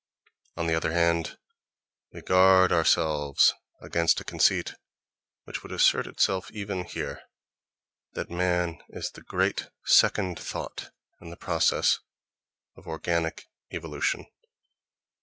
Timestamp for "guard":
2.23-2.71